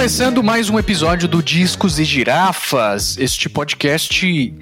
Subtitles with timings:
[0.00, 4.54] começando mais um episódio do Discos e Girafas, este podcast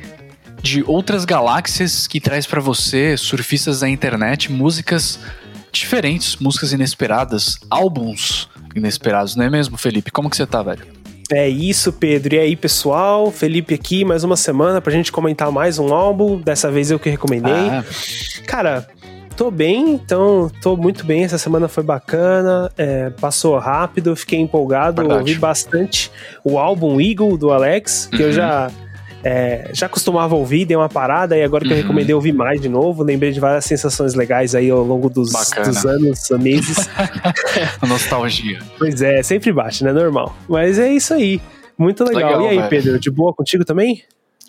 [0.60, 5.20] de outras galáxias que traz para você, surfistas da internet, músicas
[5.70, 10.10] diferentes, músicas inesperadas, álbuns inesperados, não é mesmo, Felipe?
[10.10, 10.84] Como que você tá, velho?
[11.30, 12.34] É isso, Pedro.
[12.34, 13.30] E aí, pessoal?
[13.30, 16.41] Felipe aqui, mais uma semana pra gente comentar mais um álbum.
[16.41, 17.52] Dessa vez eu que recomendei.
[17.52, 17.84] Ah.
[18.45, 18.88] Cara,
[19.38, 21.23] tô bem, então tô muito bem.
[21.23, 25.20] Essa semana foi bacana, é, passou rápido, fiquei empolgado, Verdade.
[25.20, 26.10] ouvi bastante
[26.42, 28.23] o álbum Eagle do Alex, que uhum.
[28.29, 28.70] eu já.
[29.24, 31.77] É, já costumava ouvir, dei uma parada, e agora que uhum.
[31.77, 35.32] eu recomendei ouvir mais de novo, lembrei de várias sensações legais aí ao longo dos,
[35.32, 36.88] dos anos, meses.
[37.87, 38.60] Nostalgia.
[38.79, 39.93] Pois é, sempre bate, né?
[39.93, 40.37] Normal.
[40.48, 41.41] Mas é isso aí.
[41.77, 42.30] Muito legal.
[42.30, 42.68] legal e aí, velho.
[42.68, 44.05] Pedro, de boa contigo também?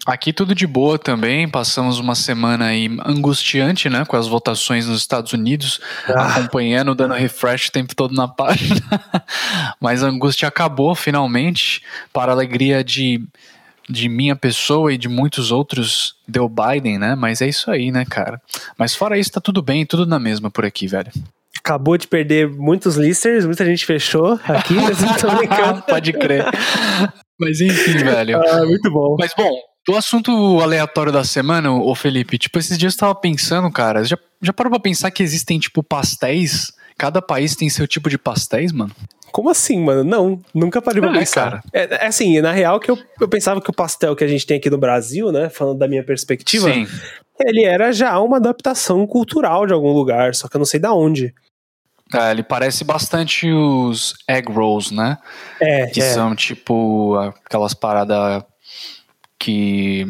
[0.09, 4.97] Aqui tudo de boa também, passamos uma semana aí angustiante, né, com as votações nos
[4.97, 6.29] Estados Unidos, ah.
[6.29, 8.81] acompanhando, dando refresh o tempo todo na página,
[9.79, 13.23] mas a angústia acabou finalmente, para a alegria de,
[13.87, 18.03] de minha pessoa e de muitos outros, deu Biden, né, mas é isso aí, né,
[18.03, 18.41] cara.
[18.79, 21.11] Mas fora isso, tá tudo bem, tudo na mesma por aqui, velho
[21.59, 25.81] acabou de perder muitos listers, muita gente fechou aqui, mas não tô brincando.
[25.87, 26.45] Pode crer.
[27.39, 28.41] Mas enfim, velho.
[28.41, 29.15] Ah, muito bom.
[29.19, 29.51] Mas bom,
[29.87, 34.17] do assunto aleatório da semana, ô Felipe, tipo, esses dias eu tava pensando, cara, já,
[34.41, 36.71] já parou pra pensar que existem, tipo, pastéis?
[36.97, 38.91] Cada país tem seu tipo de pastéis, mano?
[39.31, 40.03] Como assim, mano?
[40.03, 41.63] Não, nunca parei pra é, pensar.
[41.71, 44.45] É, é, assim, na real que eu, eu pensava que o pastel que a gente
[44.45, 46.87] tem aqui no Brasil, né, falando da minha perspectiva, Sim.
[47.39, 50.93] ele era já uma adaptação cultural de algum lugar, só que eu não sei da
[50.93, 51.33] onde.
[52.13, 55.17] É, ele parece bastante os egg rolls, né?
[55.61, 55.85] É.
[55.87, 56.13] Que é.
[56.13, 58.43] são tipo aquelas paradas
[59.39, 60.05] que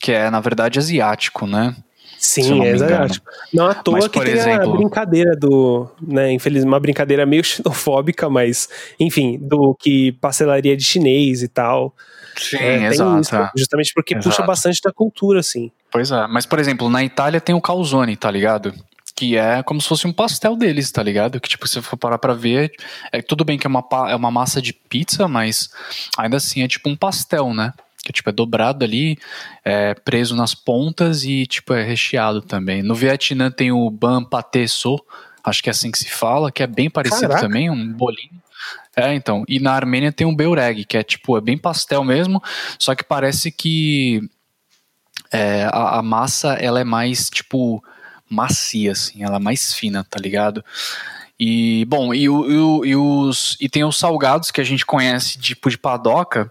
[0.00, 1.74] que é na verdade asiático, né?
[2.18, 3.24] Sim, é asiático.
[3.54, 4.74] Não à toa mas, que tem exemplo...
[4.74, 8.68] a brincadeira do, né, infelizmente uma brincadeira meio xenofóbica, mas
[8.98, 11.94] enfim, do que pastelaria de chinês e tal.
[12.36, 13.20] Sim, é, exato.
[13.20, 14.28] Isso, justamente porque exato.
[14.28, 15.70] puxa bastante da cultura, assim.
[15.90, 18.74] Pois é, mas por exemplo, na Itália tem o calzone, tá ligado?
[19.18, 21.40] que é como se fosse um pastel deles, tá ligado?
[21.40, 22.70] Que tipo, se for parar pra ver,
[23.10, 25.70] é tudo bem que é uma, é uma massa de pizza, mas
[26.16, 27.74] ainda assim é tipo um pastel, né?
[28.02, 29.18] Que tipo é dobrado ali,
[29.64, 32.82] é, preso nas pontas e tipo é recheado também.
[32.82, 34.98] No Vietnã tem o ban pâté so,
[35.42, 37.40] acho que é assim que se fala, que é bem parecido Caraca.
[37.40, 38.40] também, um bolinho.
[38.96, 39.44] É, então.
[39.48, 42.42] E na Armênia tem um beureg, que é tipo, é bem pastel mesmo,
[42.78, 44.20] só que parece que
[45.30, 47.82] é, a, a, massa ela é mais tipo
[48.28, 50.64] macia, assim, ela é mais fina, tá ligado?
[51.38, 55.70] E, bom, e, o, e, os, e tem os salgados que a gente conhece, tipo
[55.70, 56.50] de padoca,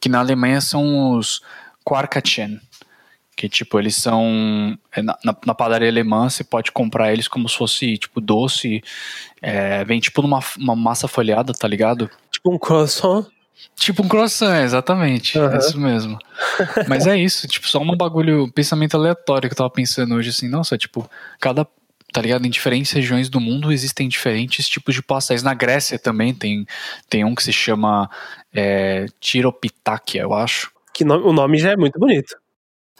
[0.00, 1.42] que na Alemanha são os
[1.84, 2.60] Quarkatchen.
[3.34, 4.76] Que, tipo, eles são.
[4.92, 8.82] É, na, na, padaria alemã, você pode comprar eles como se fosse, tipo, doce.
[9.40, 12.10] É, vem, tipo, numa uma massa folhada, tá ligado?
[12.32, 13.26] Tipo um croissant.
[13.76, 15.38] Tipo um croissant, exatamente.
[15.38, 15.52] Uhum.
[15.52, 16.18] É isso mesmo.
[16.88, 20.48] Mas é isso, tipo, só um bagulho, pensamento aleatório que eu tava pensando hoje, assim,
[20.48, 21.64] nossa, tipo, cada
[22.12, 22.46] tá ligado?
[22.46, 25.42] Em diferentes regiões do mundo existem diferentes tipos de pastéis.
[25.42, 26.66] Na Grécia também tem,
[27.08, 28.10] tem um que se chama
[28.52, 30.70] é, Tiropitakia, eu acho.
[30.94, 32.36] Que no, o nome já é muito bonito.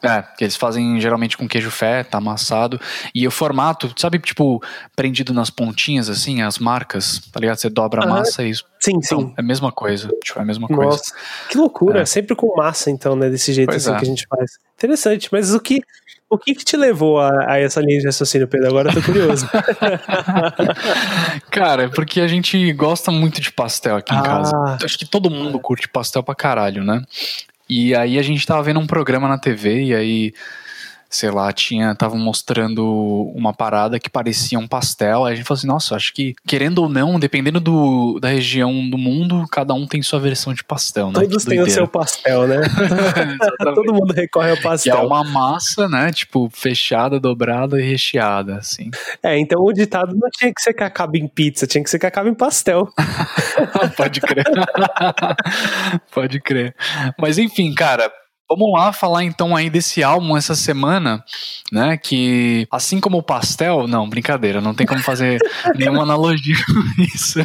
[0.00, 2.80] É, que eles fazem geralmente com queijo feta, tá amassado.
[3.12, 4.62] E o formato, sabe, tipo,
[4.94, 7.56] prendido nas pontinhas, assim, as marcas, tá ligado?
[7.56, 8.54] Você dobra a massa e.
[8.54, 9.34] Sim, então, sim.
[9.36, 10.08] É a mesma coisa.
[10.22, 11.02] Tipo, é a mesma Nossa, coisa.
[11.48, 12.06] Que loucura, é.
[12.06, 13.28] sempre com massa, então, né?
[13.28, 13.96] Desse jeito assim é.
[13.96, 14.58] que a gente faz.
[14.76, 15.82] Interessante, mas o que.
[16.30, 18.68] O que, que te levou a, a, essa linha de raciocínio, Pedro?
[18.68, 19.48] Agora eu tô curioso.
[21.50, 24.22] Cara, é porque a gente gosta muito de pastel aqui em ah.
[24.22, 24.78] casa.
[24.84, 27.02] Acho que todo mundo curte pastel pra caralho, né?
[27.68, 30.34] E aí a gente tava vendo um programa na TV e aí
[31.10, 35.24] sei lá, tinha, tava mostrando uma parada que parecia um pastel.
[35.24, 38.88] Aí a gente falou assim, nossa, acho que, querendo ou não, dependendo do, da região
[38.91, 41.14] do mundo, cada um tem sua versão de pastel, né?
[41.14, 42.60] Todos têm o seu pastel, né?
[43.75, 44.96] Todo mundo recorre ao pastel.
[44.96, 46.12] Que é uma massa, né?
[46.12, 48.90] Tipo, fechada, dobrada e recheada, assim.
[49.22, 51.99] É, então o ditado não tinha que ser que acaba em pizza, tinha que ser
[51.99, 52.88] que acaba em pastel.
[53.96, 54.44] Pode crer.
[56.12, 56.75] Pode crer.
[57.19, 58.10] Mas enfim, cara,
[58.48, 61.22] Vamos lá falar então aí desse álbum essa semana,
[61.70, 61.98] né?
[61.98, 65.38] Que assim como o pastel, não, brincadeira, não tem como fazer
[65.76, 67.40] nenhuma analogia com isso.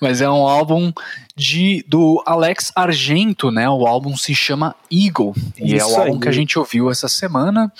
[0.00, 0.92] Mas é um álbum
[1.36, 3.68] de do Alex Argento, né?
[3.68, 6.20] O álbum se chama Eagle e isso é o álbum aí.
[6.20, 7.72] que a gente ouviu essa semana.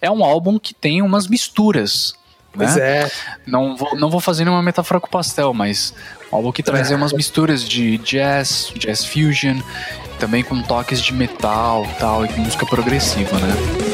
[0.00, 2.14] É um álbum que tem umas misturas,
[2.56, 2.66] né?
[2.66, 3.10] Pois é.
[3.46, 5.94] Não vou, não vou fazer nenhuma metáfora com pastel, mas
[6.32, 9.60] um álbum que traz umas misturas de jazz, jazz fusion
[10.18, 13.93] também com toques de metal tal, e música progressiva, né?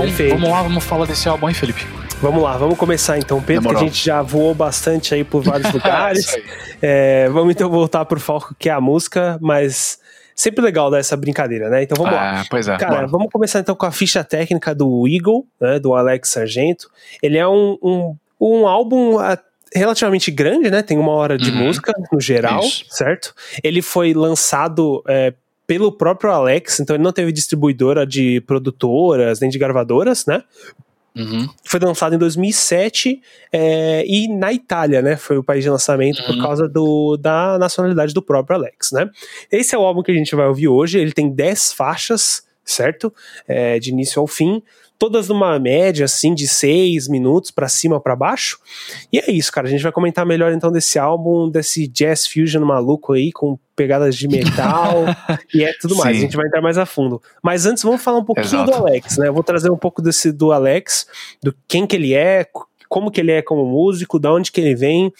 [0.00, 0.34] Então, Perfeito.
[0.34, 1.86] vamos lá, vamos falar desse álbum aí, Felipe.
[2.22, 3.80] Vamos lá, vamos começar então, Pedro, Demorou.
[3.80, 6.36] que a gente já voou bastante aí por vários lugares.
[6.80, 9.98] é, vamos então voltar pro foco que é a música, mas
[10.34, 11.82] sempre legal dar essa brincadeira, né?
[11.82, 12.44] Então vamos ah, lá.
[12.48, 12.78] Pois é.
[12.78, 13.06] Cara, bora.
[13.08, 15.78] vamos começar então com a ficha técnica do Eagle, né?
[15.78, 16.90] Do Alex Sargento.
[17.22, 19.38] Ele é um, um, um álbum ah,
[19.74, 20.82] relativamente grande, né?
[20.82, 21.66] Tem uma hora de uhum.
[21.66, 22.86] música no geral, Isso.
[22.88, 23.34] certo?
[23.62, 25.34] Ele foi lançado é,
[25.70, 30.42] pelo próprio Alex, então ele não teve distribuidora de produtoras nem de gravadoras, né?
[31.14, 31.48] Uhum.
[31.64, 33.22] Foi lançado em 2007
[33.52, 35.16] é, e na Itália, né?
[35.16, 36.26] Foi o país de lançamento uhum.
[36.26, 39.08] por causa do, da nacionalidade do próprio Alex, né?
[39.48, 40.98] Esse é o álbum que a gente vai ouvir hoje.
[40.98, 43.14] Ele tem 10 faixas, certo?
[43.46, 44.60] É, de início ao fim
[45.00, 48.58] todas numa média assim de seis minutos para cima para baixo.
[49.10, 49.66] E é isso, cara.
[49.66, 54.14] A gente vai comentar melhor então desse álbum, desse jazz fusion maluco aí com pegadas
[54.14, 55.06] de metal
[55.54, 56.14] e é tudo mais.
[56.14, 56.18] Sim.
[56.18, 57.20] A gente vai entrar mais a fundo.
[57.42, 58.70] Mas antes vamos falar um pouquinho Exato.
[58.70, 59.28] do Alex, né?
[59.28, 61.06] Eu vou trazer um pouco desse do Alex,
[61.42, 62.46] do quem que ele é,
[62.86, 65.10] como que ele é como músico, da onde que ele vem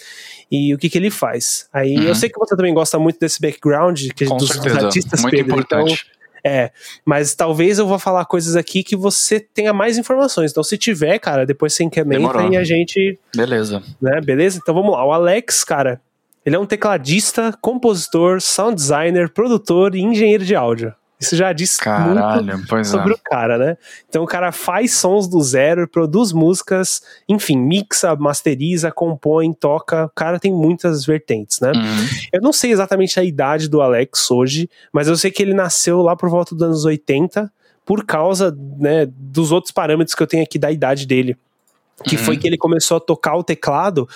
[0.51, 1.71] e o que que ele faz.
[1.73, 2.03] Aí uhum.
[2.03, 5.59] eu sei que você também gosta muito desse background que, dos, dos, artistas, muito Pedro,
[5.59, 6.05] então importante.
[6.07, 6.71] Então, é,
[7.05, 10.51] mas talvez eu vou falar coisas aqui que você tenha mais informações.
[10.51, 13.19] Então, se tiver, cara, depois você incrementa e a gente.
[13.35, 13.83] Beleza.
[14.01, 14.59] Né, beleza?
[14.63, 15.05] Então vamos lá.
[15.05, 16.01] O Alex, cara,
[16.45, 20.95] ele é um tecladista, compositor, sound designer, produtor e engenheiro de áudio.
[21.21, 23.15] Isso já diz Caralho, muito sobre é.
[23.15, 23.77] o cara, né?
[24.09, 30.07] Então o cara faz sons do zero, produz músicas, enfim, mixa, masteriza, compõe, toca.
[30.07, 31.73] O cara tem muitas vertentes, né?
[31.73, 32.09] Uhum.
[32.33, 36.01] Eu não sei exatamente a idade do Alex hoje, mas eu sei que ele nasceu
[36.01, 37.53] lá por volta dos anos 80
[37.85, 41.37] por causa né, dos outros parâmetros que eu tenho aqui da idade dele
[42.05, 42.23] que uhum.
[42.23, 44.09] foi que ele começou a tocar o teclado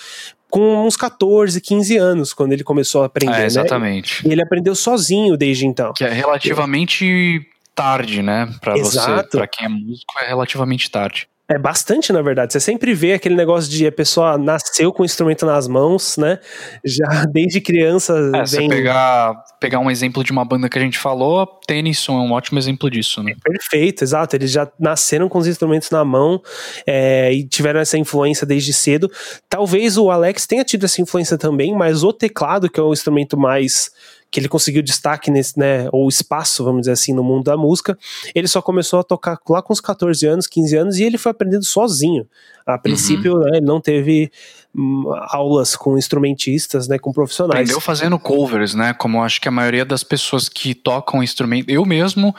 [0.49, 3.41] com uns 14, 15 anos, quando ele começou a aprender.
[3.41, 4.23] É, exatamente.
[4.23, 4.29] Né?
[4.29, 5.93] E ele aprendeu sozinho desde então.
[5.93, 8.49] Que é relativamente tarde, né?
[8.61, 9.23] Pra Exato.
[9.31, 11.27] você, pra quem é músico, é relativamente tarde.
[11.47, 12.53] É bastante, na verdade.
[12.53, 16.39] Você sempre vê aquele negócio de a pessoa nasceu com o instrumento nas mãos, né?
[16.83, 18.13] Já desde criança.
[18.13, 18.45] É, vem...
[18.45, 22.31] você pegar, pegar um exemplo de uma banda que a gente falou, Tennyson é um
[22.31, 23.33] ótimo exemplo disso, né?
[23.33, 24.35] É perfeito, exato.
[24.35, 26.41] Eles já nasceram com os instrumentos na mão
[26.87, 29.11] é, e tiveram essa influência desde cedo.
[29.47, 33.37] Talvez o Alex tenha tido essa influência também, mas o teclado, que é o instrumento
[33.37, 33.91] mais
[34.35, 37.97] que ele conseguiu destaque nesse, né, ou espaço, vamos dizer assim, no mundo da música,
[38.35, 41.31] ele só começou a tocar lá com uns 14 anos, 15 anos, e ele foi
[41.31, 42.27] aprendendo sozinho.
[42.67, 43.39] A princípio, uhum.
[43.39, 44.29] né, ele não teve
[44.75, 47.61] hum, aulas com instrumentistas, né, com profissionais.
[47.61, 51.85] Aprendeu fazendo covers, né, como acho que a maioria das pessoas que tocam instrumento, eu
[51.85, 52.35] mesmo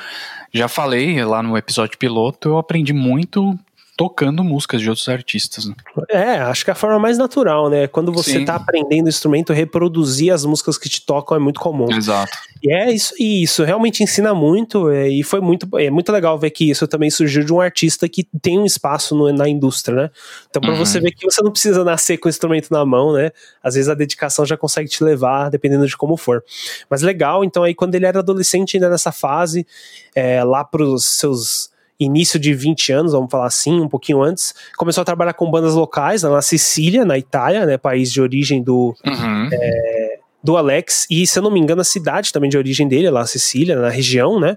[0.53, 3.59] já falei lá no episódio piloto, eu aprendi muito
[3.97, 5.65] tocando músicas de outros artistas.
[5.65, 5.75] Né?
[6.11, 7.87] É, acho que é a forma mais natural, né?
[7.87, 8.45] Quando você Sim.
[8.45, 11.91] tá aprendendo instrumento, reproduzir as músicas que te tocam é muito comum.
[11.91, 12.37] Exato.
[12.63, 16.39] E é isso, e isso realmente ensina muito, é, e foi muito, é muito legal
[16.39, 19.97] ver que isso também surgiu de um artista que tem um espaço no, na indústria,
[19.97, 20.11] né?
[20.51, 20.77] Então, pra uhum.
[20.77, 23.31] você ver que você não precisa nascer com o instrumento na mão, né?
[23.63, 26.45] Às vezes a dedicação já consegue te levar, dependendo de como for.
[26.91, 29.67] Mas legal, então aí quando ele era adolescente, ainda nessa fase,
[30.15, 35.03] é, lá pros seus início de 20 anos, vamos falar assim, um pouquinho antes, começou
[35.03, 39.49] a trabalhar com bandas locais na Sicília, na Itália, né, país de origem do uhum.
[39.53, 40.06] é,
[40.47, 43.27] do Alex, e se eu não me engano, a cidade também de origem dele, lá,
[43.27, 44.57] Sicília, na região, né?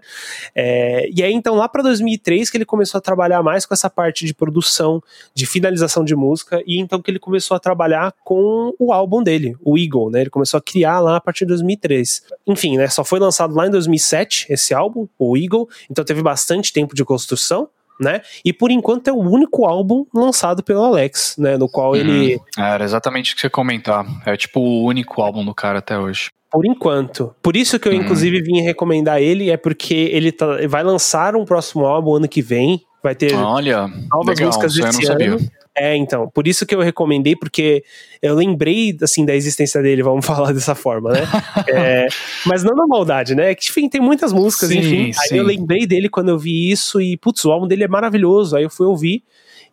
[0.54, 3.90] É, e aí, então, lá para 2003, que ele começou a trabalhar mais com essa
[3.90, 5.02] parte de produção,
[5.34, 9.56] de finalização de música, e então que ele começou a trabalhar com o álbum dele,
[9.66, 10.22] o Eagle, né?
[10.22, 12.22] Ele começou a criar lá a partir de 2003.
[12.46, 12.88] Enfim, né?
[12.88, 17.04] Só foi lançado lá em 2007 esse álbum, o Eagle, então teve bastante tempo de
[17.04, 17.68] construção
[18.00, 18.22] né?
[18.44, 21.58] E por enquanto é o único álbum lançado pelo Alex, né?
[21.58, 22.38] No qual ele.
[22.38, 24.06] Hum, era exatamente o que você comentar.
[24.26, 26.30] É tipo o único álbum do cara até hoje.
[26.52, 27.36] Por enquanto.
[27.44, 27.96] Por isso que eu, hum.
[27.96, 32.42] inclusive, vim recomendar ele, é porque ele tá, vai lançar um próximo álbum ano que
[32.42, 32.82] vem.
[33.02, 35.04] Vai ter Olha, novas legal, músicas esse ano.
[35.04, 35.38] Sabia.
[35.80, 37.86] É, então, por isso que eu recomendei, porque
[38.22, 41.22] eu lembrei, assim, da existência dele, vamos falar dessa forma, né?
[41.74, 42.08] é,
[42.46, 43.56] mas não na maldade, né?
[43.56, 45.14] Que, enfim, tem muitas músicas, sim, enfim.
[45.14, 45.20] Sim.
[45.32, 48.58] Aí eu lembrei dele quando eu vi isso e, putz, o álbum dele é maravilhoso.
[48.58, 49.24] Aí eu fui ouvir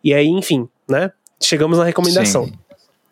[0.01, 1.11] e aí, enfim, né?
[1.43, 2.45] Chegamos na recomendação.
[2.45, 2.53] Sim.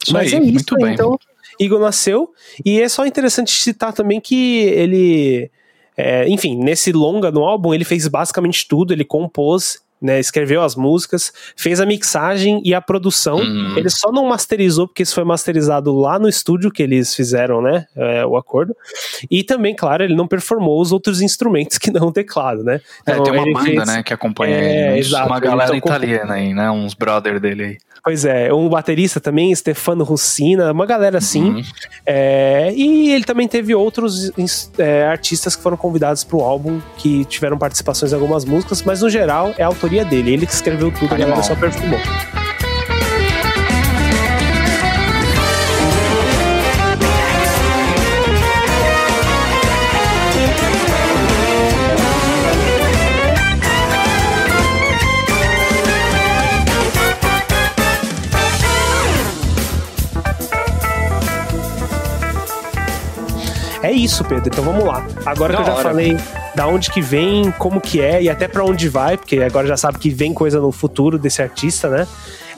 [0.03, 0.93] Isso mas aí, é isso, muito bem.
[0.93, 1.19] Então,
[1.59, 2.31] Igor nasceu
[2.63, 5.51] e é só interessante citar também que ele...
[5.97, 10.75] É, enfim, nesse longa no álbum, ele fez basicamente tudo, ele compôs né, escreveu as
[10.75, 13.37] músicas, fez a mixagem e a produção.
[13.37, 13.77] Uhum.
[13.77, 17.85] Ele só não masterizou, porque isso foi masterizado lá no estúdio que eles fizeram, né?
[17.95, 18.75] É, o acordo.
[19.29, 22.81] E também, claro, ele não performou os outros instrumentos que não o teclado, né?
[23.01, 23.87] Então, é, tem uma banda, fez...
[23.87, 24.99] né, que acompanha é, ele.
[24.99, 26.69] Exato, uma galera italiana aí, né?
[26.69, 27.77] Uns brother dele aí.
[28.05, 31.55] Pois é, um baterista também, Stefano Russina, uma galera assim.
[31.55, 31.61] Uhum.
[32.05, 34.31] É, e ele também teve outros
[34.77, 39.01] é, artistas que foram convidados para o álbum, que tiveram participações em algumas músicas, mas
[39.01, 40.33] no geral é autor autoria dele.
[40.33, 41.33] Ele que escreveu tudo, Animal.
[41.33, 41.99] a galera só perfumou.
[63.83, 64.47] É isso, Pedro.
[64.47, 65.05] Então vamos lá.
[65.25, 65.89] Agora da que eu já hora.
[65.89, 66.17] falei
[66.55, 69.75] da onde que vem, como que é e até para onde vai, porque agora já
[69.75, 72.07] sabe que vem coisa no futuro desse artista, né?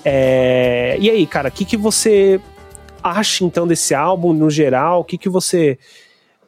[0.05, 0.97] É...
[0.99, 2.39] E aí, cara, o que, que você
[3.03, 5.01] acha então desse álbum no geral?
[5.01, 5.79] O que, que você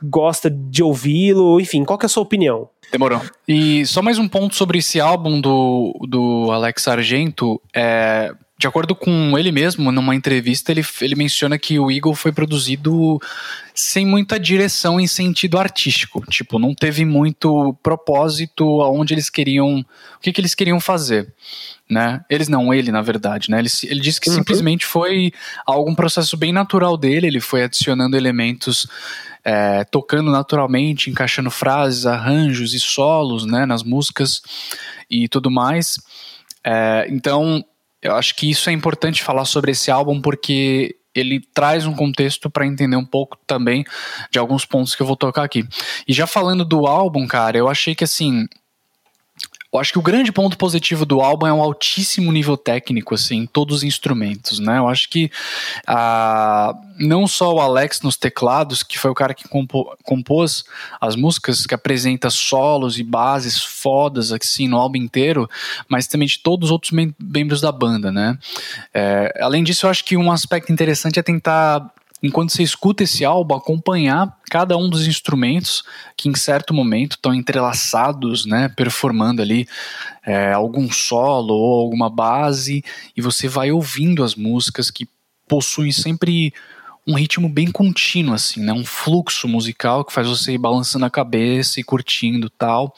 [0.02, 1.60] gosta de ouvi-lo?
[1.60, 2.70] Enfim, qual que é a sua opinião?
[2.92, 3.22] Demorou.
[3.48, 7.62] E só mais um ponto sobre esse álbum do, do Alex Argento.
[7.74, 12.34] É, de acordo com ele mesmo, numa entrevista, ele, ele menciona que o Eagle foi
[12.34, 13.18] produzido
[13.74, 16.22] sem muita direção em sentido artístico.
[16.30, 19.80] Tipo, não teve muito propósito aonde eles queriam.
[19.80, 21.34] O que, que eles queriam fazer.
[21.90, 22.20] Né?
[22.30, 23.60] Eles não, ele, na verdade, né?
[23.60, 24.36] Ele, ele disse que uhum.
[24.36, 25.32] simplesmente foi
[25.66, 28.86] algum processo bem natural dele, ele foi adicionando elementos.
[29.42, 34.42] É, tocando naturalmente, encaixando frases, arranjos e solos né, nas músicas
[35.10, 35.98] e tudo mais.
[36.62, 37.64] É, então,
[38.02, 42.50] eu acho que isso é importante falar sobre esse álbum porque ele traz um contexto
[42.50, 43.84] para entender um pouco também
[44.32, 45.68] de alguns pontos que eu vou tocar aqui.
[46.08, 48.46] E já falando do álbum, cara, eu achei que assim,
[49.72, 53.38] eu acho que o grande ponto positivo do álbum é um altíssimo nível técnico, assim,
[53.38, 54.80] em todos os instrumentos, né?
[54.80, 55.32] Eu acho que
[55.86, 60.66] ah, não só o Alex nos teclados, que foi o cara que compo compôs
[61.00, 65.48] as músicas, que apresenta solos e bases fodas, assim, no álbum inteiro,
[65.88, 68.40] mas também de todos os outros mem membros da banda, né?
[68.92, 73.24] É, além disso, eu acho que um aspecto interessante é tentar enquanto você escuta esse
[73.24, 75.84] álbum, acompanhar cada um dos instrumentos
[76.18, 79.68] que em certo momento estão entrelaçados, né, performando ali
[80.26, 82.84] é, algum solo ou alguma base,
[83.16, 85.08] e você vai ouvindo as músicas que
[85.48, 86.54] possuem sempre
[87.10, 88.72] um ritmo bem contínuo, assim, né?
[88.72, 92.94] Um fluxo musical que faz você ir balançando a cabeça e curtindo tal.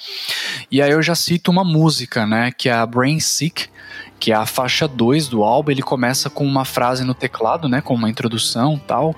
[0.69, 2.51] E aí eu já cito uma música, né?
[2.51, 3.69] Que é a Brain Sick,
[4.21, 7.81] que é a faixa 2 do álbum, ele começa com uma frase no teclado, né,
[7.81, 9.15] com uma introdução tal,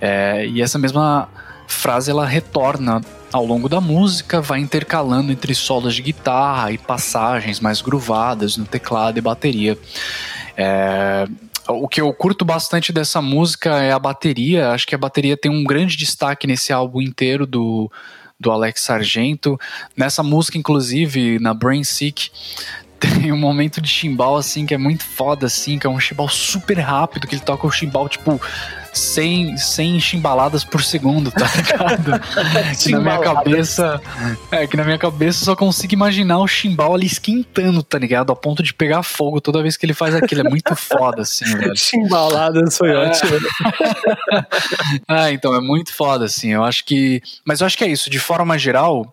[0.00, 1.28] é, e essa mesma
[1.68, 3.00] frase ela retorna
[3.32, 8.64] ao longo da música, vai intercalando entre solos de guitarra e passagens mais groovadas no
[8.64, 9.78] teclado e bateria.
[10.56, 11.28] É,
[11.68, 15.50] o que eu curto bastante dessa música é a bateria, acho que a bateria tem
[15.50, 17.90] um grande destaque nesse álbum inteiro do,
[18.38, 19.58] do Alex Sargento.
[19.96, 22.30] Nessa música, inclusive, na Brain Sick,
[23.06, 26.28] tem um momento de chimbal, assim, que é muito foda, assim, que é um chimbal
[26.28, 28.40] super rápido, que ele toca o chimbal, tipo,
[28.94, 32.20] 100, 100 chimbaladas por segundo, tá ligado?
[32.80, 34.00] que na minha cabeça.
[34.50, 38.32] É, que na minha cabeça eu só consigo imaginar o chimbal ali esquentando, tá ligado?
[38.32, 40.42] A ponto de pegar fogo toda vez que ele faz aquilo.
[40.42, 41.74] É muito foda, assim, velho.
[41.76, 42.96] Chimbaladas foi é.
[42.96, 43.32] ótimo.
[45.08, 46.50] ah, então, é muito foda, assim.
[46.50, 47.20] Eu acho que.
[47.44, 48.08] Mas eu acho que é isso.
[48.08, 49.12] De forma geral,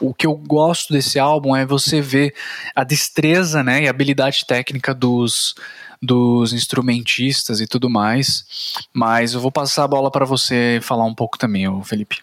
[0.00, 2.34] o que eu gosto desse álbum é você ver
[2.74, 5.54] a destreza, né, e habilidade técnica dos
[6.00, 8.44] dos instrumentistas e tudo mais.
[8.92, 12.18] Mas eu vou passar a bola para você falar um pouco também, Felipe.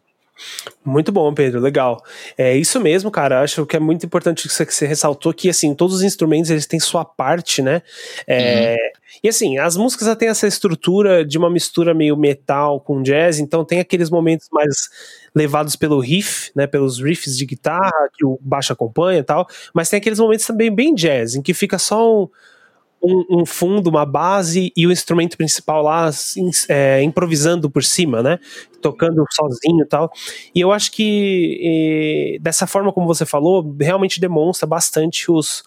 [0.84, 2.04] Muito bom, Pedro, legal.
[2.38, 3.42] É isso mesmo, cara.
[3.42, 6.80] Acho que é muito importante que você ressaltou que assim todos os instrumentos eles têm
[6.80, 7.82] sua parte, né?
[8.28, 9.04] É, uhum.
[9.24, 13.40] E assim, as músicas já têm essa estrutura de uma mistura meio metal com jazz,
[13.40, 14.90] então tem aqueles momentos mais
[15.36, 19.90] levados pelo riff, né, pelos riffs de guitarra que o baixo acompanha e tal, mas
[19.90, 22.30] tem aqueles momentos também bem jazz, em que fica só um,
[23.04, 28.24] um, um fundo, uma base e o instrumento principal lá assim, é, improvisando por cima,
[28.24, 28.40] né,
[28.82, 30.12] tocando sozinho e tal.
[30.56, 35.64] E eu acho que e, dessa forma como você falou, realmente demonstra bastante os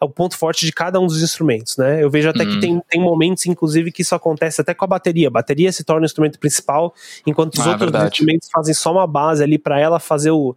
[0.00, 2.00] o ponto forte de cada um dos instrumentos, né?
[2.00, 2.60] Eu vejo até que uhum.
[2.60, 5.26] tem, tem momentos, inclusive, que isso acontece até com a bateria.
[5.26, 6.94] A bateria se torna o instrumento principal,
[7.26, 8.12] enquanto os ah, outros verdade.
[8.12, 10.54] instrumentos fazem só uma base ali para ela fazer o,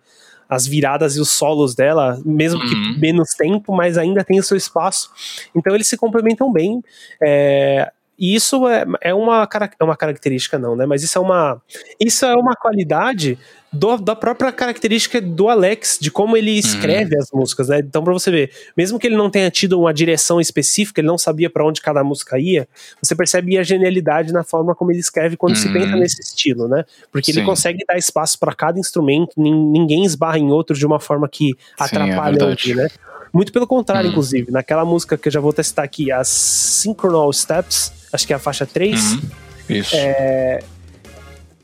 [0.52, 2.68] as viradas e os solos dela, mesmo uhum.
[2.68, 5.10] que menos tempo, mas ainda tem o seu espaço.
[5.56, 6.84] Então eles se complementam bem.
[7.24, 7.90] É,
[8.22, 9.50] e isso é, é, uma,
[9.80, 10.86] é uma característica, não, né?
[10.86, 11.60] Mas isso é uma,
[12.00, 13.36] isso é uma qualidade
[13.74, 17.22] do, da própria característica do Alex, de como ele escreve uhum.
[17.22, 17.80] as músicas, né?
[17.80, 21.18] Então, pra você ver, mesmo que ele não tenha tido uma direção específica, ele não
[21.18, 22.68] sabia para onde cada música ia,
[23.02, 25.62] você percebe a genialidade na forma como ele escreve quando uhum.
[25.62, 26.86] se pensa nesse estilo, né?
[27.12, 27.40] Porque Sim.
[27.40, 31.56] ele consegue dar espaço para cada instrumento, ninguém esbarra em outro de uma forma que
[31.80, 32.88] atrapalha Sim, é outro, né?
[33.34, 34.12] Muito pelo contrário, uhum.
[34.12, 34.52] inclusive.
[34.52, 38.40] Naquela música que eu já vou testar aqui, as Synchronal Steps, acho que é a
[38.40, 39.14] faixa 3.
[39.14, 39.22] Uhum.
[39.70, 39.96] Isso.
[39.96, 40.64] É,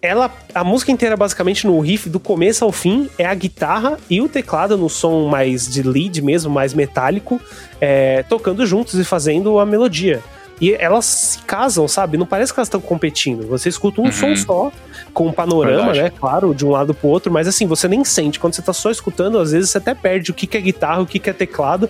[0.01, 4.21] ela, a música inteira basicamente no riff do começo ao fim é a guitarra e
[4.21, 7.41] o teclado no som mais de lead mesmo, mais metálico,
[7.81, 10.21] é, tocando juntos e fazendo a melodia.
[10.59, 12.17] E elas se casam, sabe?
[12.17, 13.47] Não parece que elas estão competindo.
[13.47, 14.11] Você escuta um uhum.
[14.11, 14.71] som só,
[15.13, 16.01] com um panorama, Verdade.
[16.01, 16.11] né?
[16.19, 18.39] Claro, de um lado pro outro, mas assim, você nem sente.
[18.39, 21.05] Quando você tá só escutando, às vezes você até perde o que é guitarra, o
[21.05, 21.89] que é teclado.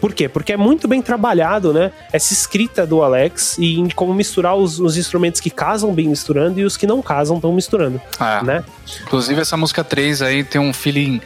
[0.00, 0.28] Por quê?
[0.28, 1.92] Porque é muito bem trabalhado, né?
[2.12, 6.60] Essa escrita do Alex e em como misturar os, os instrumentos que casam bem misturando
[6.60, 8.44] e os que não casam estão misturando, é.
[8.44, 8.64] né?
[9.02, 11.20] Inclusive essa música 3 aí tem um feeling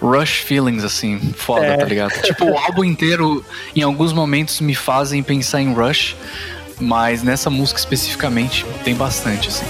[0.00, 1.76] rush feelings, assim, foda, é.
[1.76, 2.12] tá ligado?
[2.22, 6.16] tipo, o álbum inteiro, em alguns momentos, me fazem pensar em rush,
[6.80, 9.64] mas nessa música especificamente tem bastante, assim.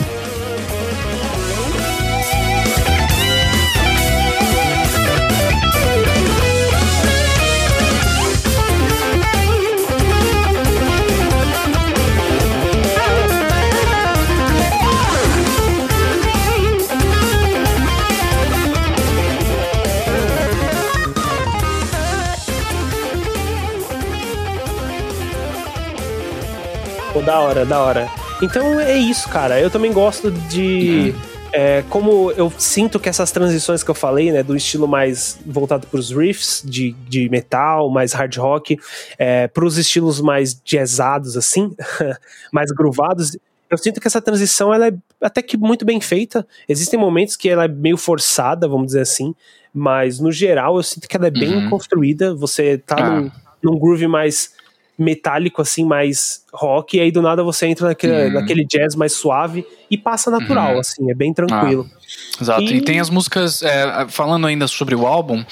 [27.21, 28.09] Da hora, da hora.
[28.41, 29.61] Então é isso, cara.
[29.61, 31.13] Eu também gosto de.
[31.15, 31.33] Uhum.
[31.55, 35.87] É, como eu sinto que essas transições que eu falei, né, do estilo mais voltado
[35.87, 38.79] para os riffs de, de metal, mais hard rock,
[39.19, 41.77] é, para os estilos mais jazzados, assim,
[42.51, 43.37] mais groovados,
[43.73, 46.47] eu sinto que essa transição ela é até que muito bem feita.
[46.69, 49.35] Existem momentos que ela é meio forçada, vamos dizer assim,
[49.73, 51.71] mas no geral eu sinto que ela é bem uhum.
[51.71, 52.35] construída.
[52.35, 53.21] Você tá ah.
[53.21, 53.31] num,
[53.63, 54.53] num groove mais
[54.99, 58.33] metálico, assim, mais rock, e aí do nada você entra naquele, uhum.
[58.33, 60.81] naquele jazz mais suave e passa natural, uhum.
[60.81, 61.89] assim, é bem tranquilo.
[61.91, 62.03] Ah.
[62.41, 62.77] Exato, e...
[62.77, 65.45] e, tem as músicas, é, falando ainda sobre o álbum,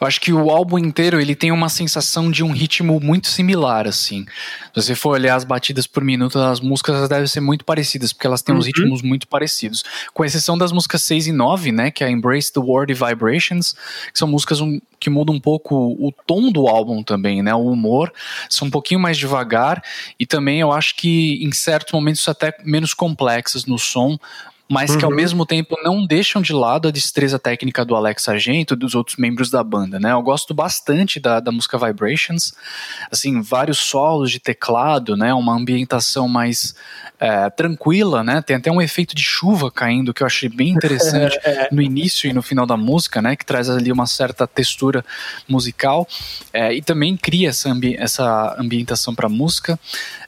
[0.00, 3.86] eu acho que o álbum inteiro ele tem uma sensação de um ritmo muito similar,
[3.86, 4.24] assim.
[4.74, 8.26] Se você for olhar as batidas por minuto, as músicas devem ser muito parecidas, porque
[8.26, 8.60] elas têm uhum.
[8.60, 9.84] uns ritmos muito parecidos.
[10.12, 13.74] Com exceção das músicas 6 e 9, né, que é Embrace the World e Vibrations,
[14.12, 17.66] que são músicas um, que mudam um pouco o tom do álbum também, né, o
[17.66, 18.12] humor,
[18.48, 19.82] são um pouquinho mais devagar,
[20.18, 24.18] e também eu acho que em certos momentos até menos complexas no som,
[24.68, 24.98] mas uhum.
[24.98, 25.16] que ao uhum.
[25.16, 29.16] mesmo tempo não deixam de lado a destreza técnica do Alex Sargento e dos outros
[29.16, 30.12] membros da banda, né?
[30.12, 32.54] Eu gosto bastante da, da música Vibrations,
[33.10, 35.34] assim, vários solos de teclado, né?
[35.34, 36.74] Uma ambientação mais
[37.20, 38.40] é, tranquila, né?
[38.40, 41.68] Tem até um efeito de chuva caindo que eu achei bem interessante é.
[41.70, 43.36] no início e no final da música, né?
[43.36, 45.04] Que traz ali uma certa textura
[45.46, 46.08] musical
[46.52, 49.78] é, e também cria essa, ambi essa ambientação para música.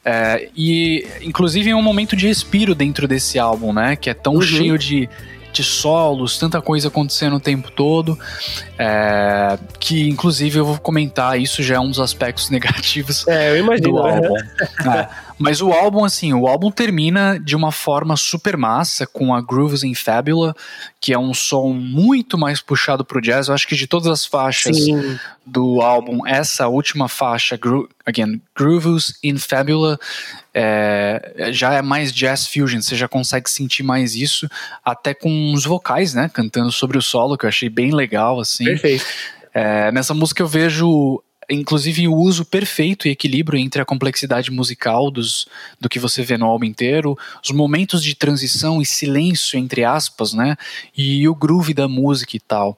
[0.09, 3.97] É, e inclusive é um momento de respiro dentro desse álbum, né?
[3.97, 4.41] Que é tão uhum.
[4.41, 5.09] cheio de,
[5.53, 8.17] de solos, tanta coisa acontecendo o tempo todo,
[8.79, 13.57] é, que inclusive eu vou comentar, isso já é um dos aspectos negativos é, eu
[13.57, 14.37] imagino, do álbum.
[14.39, 15.26] é.
[15.39, 19.83] Mas o álbum, assim, o álbum termina de uma forma super massa, com a Grooves
[19.83, 20.55] in Fabula,
[21.01, 23.49] que é um som muito mais puxado pro jazz.
[23.49, 25.19] Eu acho que de todas as faixas Sim.
[25.45, 29.99] do álbum, essa última faixa, Gro again, Grooves in Fabula,
[30.55, 34.49] é, já é mais jazz fusion, você já consegue sentir mais isso,
[34.83, 38.65] até com os vocais, né, cantando sobre o solo, que eu achei bem legal, assim.
[38.65, 39.05] Perfeito.
[39.53, 45.11] É, nessa música eu vejo inclusive o uso perfeito e equilíbrio entre a complexidade musical
[45.11, 45.47] dos,
[45.81, 50.33] do que você vê no álbum inteiro, os momentos de transição e silêncio, entre aspas,
[50.33, 50.57] né?
[50.97, 52.77] E o groove da música e tal.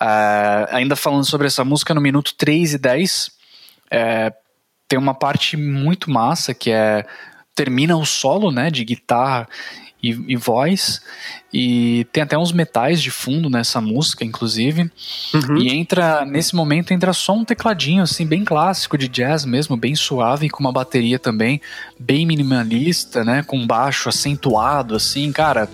[0.00, 3.30] Uh, ainda falando sobre essa música, no minuto 3 e 10,
[3.90, 4.32] é,
[4.88, 7.06] tem uma parte muito massa que é
[7.54, 9.48] termina o solo, né, de guitarra
[10.10, 11.00] e, e, voz.
[11.52, 14.90] E tem até uns metais de fundo nessa música, inclusive.
[15.32, 15.56] Uhum.
[15.56, 19.94] E entra, nesse momento, entra só um tecladinho, assim, bem clássico de jazz mesmo, bem
[19.94, 21.60] suave, com uma bateria também
[21.98, 23.42] bem minimalista, né?
[23.42, 25.68] Com baixo acentuado, assim, cara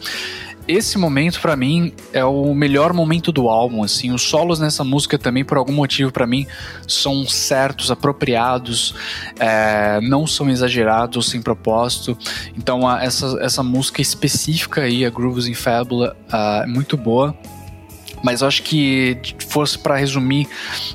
[0.67, 5.19] esse momento para mim é o melhor momento do álbum, assim, os solos nessa música
[5.19, 6.47] também por algum motivo para mim
[6.87, 8.95] são certos, apropriados,
[9.39, 12.17] é, não são exagerados sem propósito.
[12.57, 17.37] Então a, essa, essa música específica aí, a Grooves in Fabula, uh, é muito boa.
[18.23, 20.49] Mas acho que, fosse para resumir,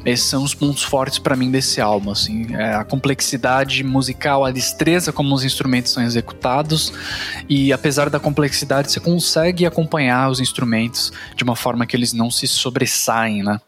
[0.05, 2.11] esses são os pontos fortes para mim desse álbum.
[2.11, 6.93] Assim, é a complexidade musical, a destreza como os instrumentos são executados,
[7.49, 12.29] e apesar da complexidade, você consegue acompanhar os instrumentos de uma forma que eles não
[12.29, 13.59] se sobressaem, né?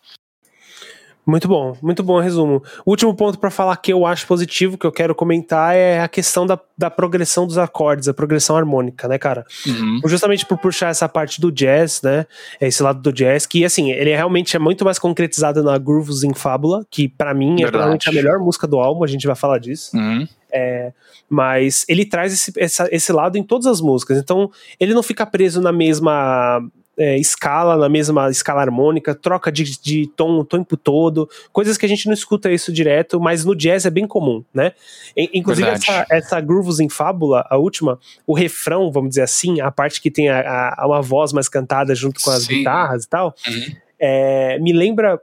[1.28, 2.64] Muito bom, muito bom resumo.
[2.86, 6.08] O último ponto para falar que eu acho positivo, que eu quero comentar, é a
[6.08, 9.46] questão da, da progressão dos acordes, a progressão harmônica, né, cara?
[9.68, 10.00] Uhum.
[10.06, 12.26] Justamente por puxar essa parte do jazz, né?
[12.62, 16.34] Esse lado do jazz, que assim, ele realmente é muito mais concretizado na Grooves em
[16.34, 19.60] Fábula, que para mim é realmente a melhor música do álbum, a gente vai falar
[19.60, 19.98] disso.
[19.98, 20.26] Uhum.
[20.50, 20.94] É,
[21.30, 25.26] mas ele traz esse, essa, esse lado em todas as músicas, então ele não fica
[25.26, 26.62] preso na mesma
[26.98, 31.86] é, escala, na mesma escala harmônica, troca de, de tom o tempo todo, coisas que
[31.86, 34.74] a gente não escuta isso direto, mas no jazz é bem comum, né?
[35.16, 40.02] Inclusive essa, essa Grooves em Fábula, a última, o refrão, vamos dizer assim, a parte
[40.02, 42.58] que tem a, a uma voz mais cantada junto com as Sim.
[42.58, 43.76] guitarras e tal, uhum.
[44.00, 45.22] é, me lembra,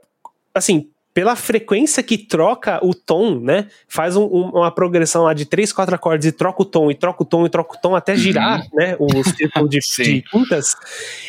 [0.53, 3.67] assim, pela frequência que troca o tom, né?
[3.87, 6.93] Faz um, um, uma progressão lá de três, quatro acordes e troca o tom, e
[6.93, 8.67] troca o tom, e troca o tom até girar, uhum.
[8.73, 8.97] né?
[8.99, 10.75] O círculo de, de quintas.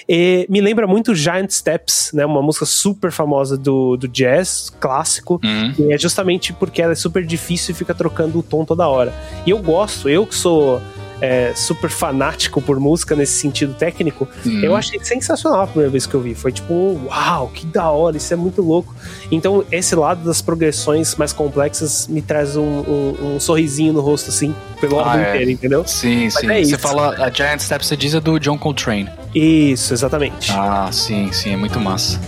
[0.08, 2.26] E me lembra muito Giant Steps, né?
[2.26, 5.40] Uma música super famosa do, do jazz clássico.
[5.44, 5.74] Uhum.
[5.78, 9.14] E é justamente porque ela é super difícil e fica trocando o tom toda hora.
[9.46, 10.82] E eu gosto, eu que sou
[11.20, 14.60] é, super fanático por música nesse sentido técnico, hum.
[14.60, 16.34] eu achei sensacional a primeira vez que eu vi.
[16.34, 18.94] Foi tipo, uau, que da hora, isso é muito louco.
[19.30, 24.30] Então, esse lado das progressões mais complexas me traz um, um, um sorrisinho no rosto,
[24.30, 25.30] assim, pelo ah, álbum é.
[25.30, 25.86] inteiro, entendeu?
[25.86, 26.50] Sim, Mas sim.
[26.50, 29.08] É você fala, a Giant Step, você diz é do John Coltrane.
[29.34, 30.50] Isso, exatamente.
[30.52, 32.20] Ah, sim, sim, é muito massa.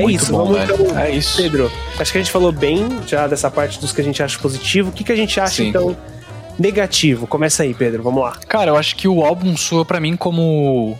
[0.00, 1.36] É Muito isso, bom, vamos então, é isso.
[1.36, 1.70] Pedro.
[1.98, 4.88] Acho que a gente falou bem já dessa parte dos que a gente acha positivo.
[4.88, 5.68] O que, que a gente acha, Sim.
[5.68, 5.96] então,
[6.58, 7.26] negativo?
[7.26, 8.32] Começa aí, Pedro, vamos lá.
[8.48, 10.98] Cara, eu acho que o álbum soa para mim como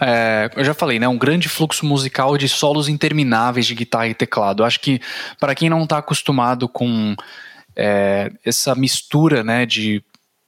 [0.00, 1.06] é, eu já falei, né?
[1.06, 4.62] Um grande fluxo musical de solos intermináveis de guitarra e teclado.
[4.62, 5.00] Eu acho que
[5.38, 7.14] para quem não tá acostumado com
[7.76, 10.02] é, essa mistura, né, de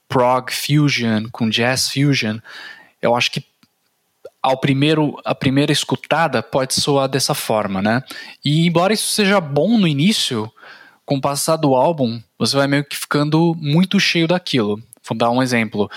[0.09, 2.37] prog fusion com jazz fusion,
[3.01, 3.43] eu acho que
[4.43, 8.03] ao primeiro a primeira escutada pode soar dessa forma, né?
[8.43, 10.51] E embora isso seja bom no início,
[11.05, 14.81] com o passar do álbum, você vai meio que ficando muito cheio daquilo.
[15.07, 15.89] Vou dar um exemplo.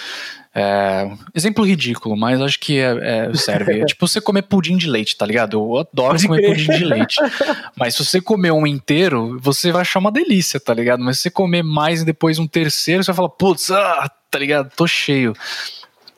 [0.52, 3.82] É, exemplo ridículo, mas acho que é, é, serve.
[3.82, 5.58] É tipo você comer pudim de leite, tá ligado?
[5.58, 7.16] Eu adoro comer pudim de leite.
[7.76, 11.04] Mas se você comer um inteiro, você vai achar uma delícia, tá ligado?
[11.04, 14.38] Mas se você comer mais e depois um terceiro, você vai falar, putz, ah, tá
[14.38, 14.72] ligado?
[14.74, 15.34] Tô cheio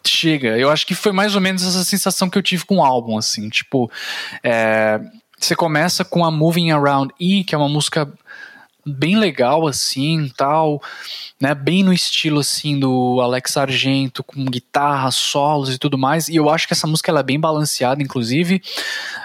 [0.08, 0.58] chega.
[0.58, 3.18] Eu acho que foi mais ou menos essa sensação que eu tive com o álbum,
[3.18, 3.90] assim, tipo,
[4.42, 5.00] é,
[5.38, 8.12] você começa com a Moving Around E, que é uma música
[8.88, 10.82] bem legal, assim, tal,
[11.40, 16.36] né, bem no estilo, assim, do Alex Argento, com guitarra, solos e tudo mais, e
[16.36, 18.62] eu acho que essa música ela é bem balanceada, inclusive,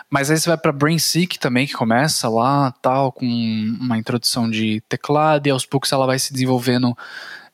[0.10, 4.50] mas aí você vai pra Brain Sick também, que começa lá, tal, com uma introdução
[4.50, 6.96] de teclado, e aos poucos ela vai se desenvolvendo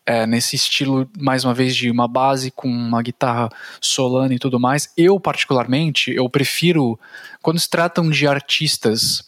[0.10, 3.48] é, nesse estilo, mais uma vez, de uma base com uma guitarra
[3.80, 4.92] solana e tudo mais.
[4.98, 7.00] Eu, particularmente, eu prefiro,
[7.44, 9.22] quando se tratam de artistas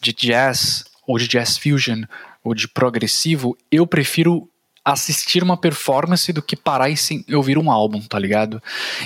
[0.00, 2.02] de jazz, ou de jazz fusion,
[2.42, 4.50] ou de progressivo, eu prefiro
[4.84, 8.60] assistir uma performance do que parar e sim, ouvir um álbum, tá ligado?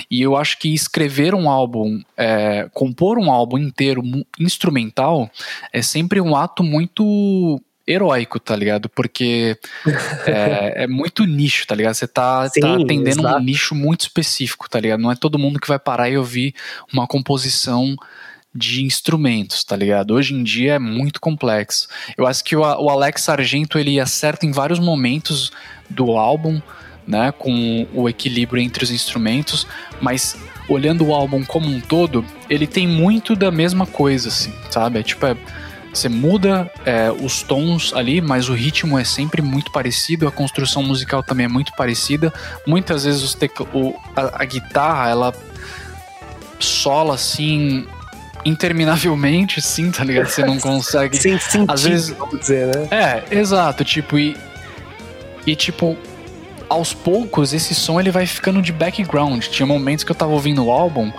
[0.09, 4.01] E eu acho que escrever um álbum, é, compor um álbum inteiro
[4.39, 5.29] instrumental,
[5.71, 8.89] é sempre um ato muito heróico, tá ligado?
[8.89, 9.57] Porque
[10.25, 11.93] é, é, muito nicho, tá ligado?
[11.93, 13.37] Você tá, Sim, tá atendendo exato.
[13.37, 15.01] um nicho muito específico, tá ligado?
[15.01, 16.53] Não é todo mundo que vai parar e ouvir
[16.91, 17.95] uma composição
[18.55, 20.13] de instrumentos, tá ligado?
[20.13, 21.87] Hoje em dia é muito complexo.
[22.15, 25.51] Eu acho que o, o Alex Sargento ele acerta em vários momentos
[25.89, 26.61] do álbum,
[27.07, 29.67] né, com o equilíbrio entre os instrumentos,
[29.99, 30.37] mas
[30.69, 34.99] olhando o álbum como um todo, ele tem muito da mesma coisa, assim, sabe?
[34.99, 35.35] É tipo, é,
[35.93, 40.81] você muda é, os tons ali, mas o ritmo é sempre muito parecido, a construção
[40.81, 42.33] musical também é muito parecida.
[42.65, 43.37] Muitas vezes
[43.73, 45.33] o, a, a guitarra, ela
[46.59, 47.85] sola assim
[48.43, 50.27] interminavelmente, sim, tá ligado?
[50.27, 51.15] Você não consegue.
[51.17, 52.87] Sem sentido, às vezes, vamos dizer, né?
[52.89, 54.35] É, exato, tipo, e.
[55.45, 55.97] E tipo,
[56.69, 59.45] aos poucos esse som ele vai ficando de background.
[59.47, 61.11] Tinha momentos que eu tava ouvindo o álbum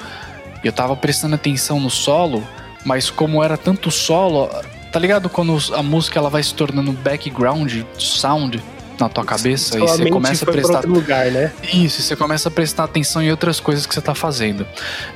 [0.63, 2.43] e eu tava prestando atenção no solo
[2.85, 4.49] mas como era tanto solo,
[4.93, 8.63] tá ligado quando a música ela vai se tornando background sound
[8.99, 11.53] na tua cabeça e você começa a prestar lugar, né?
[11.73, 14.67] Isso, você começa a prestar atenção em outras coisas que você tá fazendo.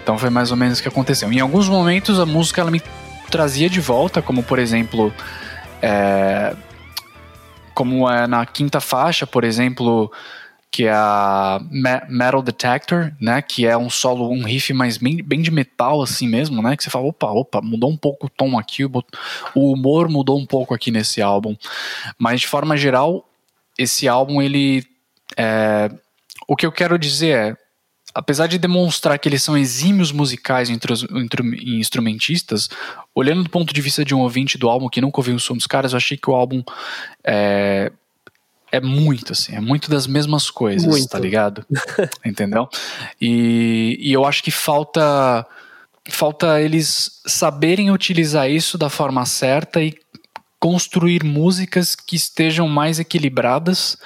[0.02, 1.32] Então foi mais ou menos o que aconteceu.
[1.32, 2.82] Em alguns momentos a música ela me
[3.30, 5.12] trazia de volta, como por exemplo,
[5.80, 6.54] é,
[7.74, 10.10] como é na quinta faixa, por exemplo,
[10.70, 11.60] que é a
[12.08, 13.40] Metal Detector, né?
[13.40, 16.76] Que é um solo, um riff mais bem, bem de metal, assim mesmo, né?
[16.76, 18.92] Que você fala, opa, opa, mudou um pouco o tom aqui, o
[19.54, 21.56] humor mudou um pouco aqui nesse álbum.
[22.18, 23.28] Mas de forma geral,
[23.78, 24.84] esse álbum, ele.
[25.36, 25.90] É,
[26.46, 27.56] o que eu quero dizer é.
[28.14, 30.92] Apesar de demonstrar que eles são exímios musicais entre
[31.62, 32.68] instrumentistas,
[33.14, 35.54] olhando do ponto de vista de um ouvinte do álbum que nunca ouviu o som
[35.54, 36.64] dos caras, eu achei que o álbum
[37.22, 37.92] é,
[38.70, 41.08] é muito, assim, é muito das mesmas coisas, muito.
[41.08, 41.64] tá ligado?
[42.24, 42.68] Entendeu?
[43.20, 45.46] E, e eu acho que falta
[46.10, 49.94] falta eles saberem utilizar isso da forma certa e
[50.58, 53.96] construir músicas que estejam mais equilibradas,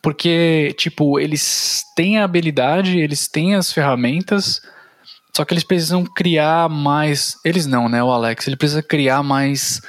[0.00, 4.60] porque, tipo, eles têm a habilidade, eles têm as ferramentas,
[5.36, 7.36] só que eles precisam criar mais.
[7.44, 8.02] Eles não, né?
[8.02, 9.82] O Alex, ele precisa criar mais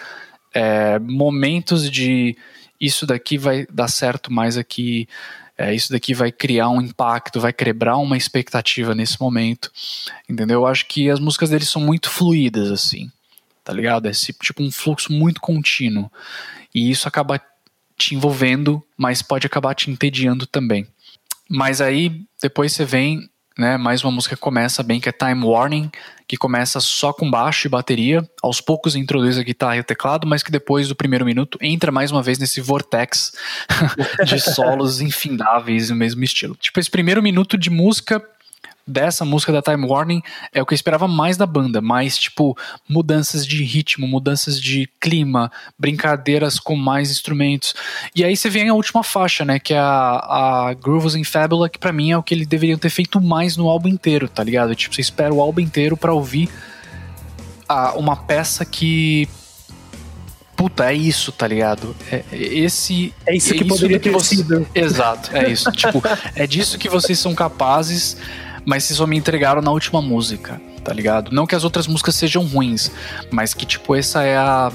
[0.53, 2.35] é, momentos de
[2.79, 5.07] isso daqui vai dar certo mais aqui,
[5.57, 9.71] é, isso daqui vai criar um impacto, vai quebrar uma expectativa nesse momento,
[10.29, 10.61] entendeu?
[10.61, 13.11] Eu acho que as músicas deles são muito fluídas, assim,
[13.63, 14.07] tá ligado?
[14.07, 16.11] É tipo um fluxo muito contínuo,
[16.73, 17.41] e isso acaba
[17.97, 20.87] te envolvendo, mas pode acabar te entediando também.
[21.49, 23.77] Mas aí, depois você vem né?
[23.77, 25.89] Mais uma música que começa bem, que é Time Warning,
[26.27, 28.27] que começa só com baixo e bateria.
[28.41, 31.91] Aos poucos introduz a guitarra e o teclado, mas que depois do primeiro minuto entra
[31.91, 33.33] mais uma vez nesse vortex
[34.25, 36.55] de solos infindáveis no mesmo estilo.
[36.55, 38.23] Tipo, esse primeiro minuto de música
[38.87, 40.21] dessa música da Time Warning
[40.53, 44.89] é o que eu esperava mais da banda, mais tipo mudanças de ritmo, mudanças de
[44.99, 47.75] clima, brincadeiras com mais instrumentos.
[48.15, 51.69] E aí você vem a última faixa, né, que é a, a Grooves in Fabula,
[51.69, 54.43] que para mim é o que eles deveriam ter feito mais no álbum inteiro, tá
[54.43, 54.73] ligado?
[54.75, 56.49] Tipo, você espera o álbum inteiro para ouvir
[57.67, 59.27] a, uma peça que
[60.55, 61.95] puta, é isso, tá ligado?
[62.11, 63.13] É, esse.
[63.27, 64.35] É isso que é poderia isso que ter você...
[64.37, 64.67] sido.
[64.73, 65.69] Exato, é isso.
[65.73, 66.01] tipo,
[66.35, 68.17] é disso que vocês são capazes
[68.67, 71.31] mas vocês só me entregaram na última música, tá ligado?
[71.31, 72.91] Não que as outras músicas sejam ruins,
[73.31, 74.69] mas que, tipo, essa é a.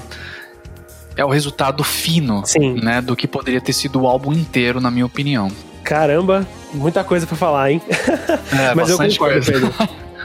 [1.15, 2.81] É o resultado fino, Sim.
[2.81, 2.99] né?
[2.99, 5.51] Do que poderia ter sido o álbum inteiro, na minha opinião.
[5.83, 7.79] Caramba, muita coisa para falar, hein?
[8.51, 9.51] É, mas eu concordo, coisa.
[9.51, 9.73] Pedro.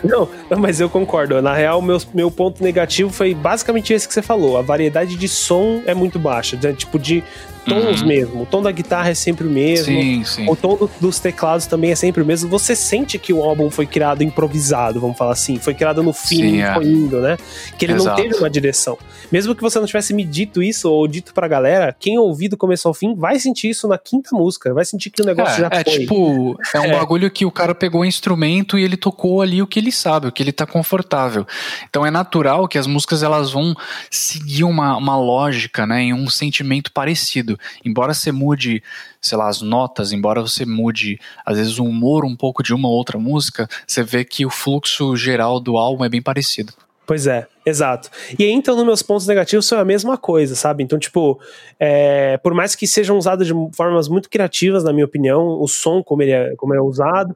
[0.02, 0.28] Não,
[0.58, 1.42] mas eu concordo.
[1.42, 4.56] Na real, meu, meu ponto negativo foi basicamente esse que você falou.
[4.56, 6.58] A variedade de som é muito baixa.
[6.62, 6.72] Né?
[6.72, 7.22] Tipo, de
[7.68, 8.08] tons uhum.
[8.08, 8.42] mesmo.
[8.42, 9.86] O tom da guitarra é sempre o mesmo.
[9.86, 10.50] Sim, sim.
[10.50, 12.48] O tom do, dos teclados também é sempre o mesmo.
[12.48, 15.58] Você sente que o álbum foi criado improvisado, vamos falar assim.
[15.58, 16.74] Foi criado no fim, é.
[16.74, 17.36] foi indo, né?
[17.76, 18.08] Que ele Exato.
[18.08, 18.98] não teve uma direção.
[19.30, 22.56] Mesmo que você não tivesse me dito isso ou dito pra galera, quem ouvir do
[22.56, 24.72] começo ao fim vai sentir isso na quinta música.
[24.72, 25.94] Vai sentir que o negócio é, já é foi.
[25.94, 26.92] É tipo, é um é.
[26.92, 30.28] bagulho que o cara pegou o instrumento e ele tocou ali o que ele sabe,
[30.28, 31.46] o que ele tá confortável.
[31.88, 33.74] Então é natural que as músicas elas vão
[34.10, 36.04] seguir uma, uma lógica, né?
[36.04, 37.58] Em um sentimento parecido.
[37.84, 38.82] Embora você mude,
[39.20, 42.88] sei lá, as notas, embora você mude, às vezes, o humor um pouco de uma
[42.88, 46.72] ou outra música, você vê que o fluxo geral do álbum é bem parecido.
[47.08, 48.10] Pois é, exato.
[48.38, 50.84] E aí, então, nos meus pontos negativos são a mesma coisa, sabe?
[50.84, 51.40] Então, tipo,
[51.80, 56.02] é, por mais que sejam usados de formas muito criativas, na minha opinião, o som
[56.02, 57.34] como ele é, como é usado,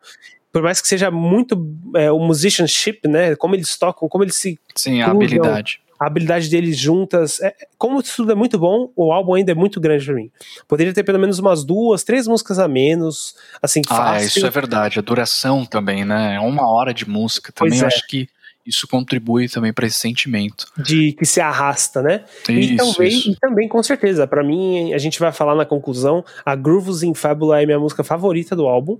[0.53, 3.35] por mais que seja muito é, o musicianship, né?
[3.35, 4.61] Como eles tocam, como eles se.
[4.77, 7.41] Sim, a habilidade a habilidade deles juntas.
[7.41, 10.31] É, como isso tudo é muito bom, o álbum ainda é muito grande pra mim.
[10.67, 14.15] Poderia ter pelo menos umas duas, três músicas a menos, assim, ah, fácil.
[14.15, 14.99] Ah, isso é verdade.
[14.99, 16.35] A duração também, né?
[16.35, 17.53] É uma hora de música.
[17.53, 17.87] Também eu é.
[17.87, 18.29] acho que
[18.65, 20.67] isso contribui também para esse sentimento.
[20.77, 22.25] De que se arrasta, né?
[22.49, 23.31] Isso, e, também, isso.
[23.31, 27.15] e também, com certeza, para mim, a gente vai falar na conclusão, a Grooves in
[27.15, 28.99] Fabula é minha música favorita do álbum.